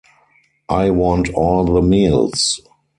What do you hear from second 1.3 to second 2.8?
all the meals.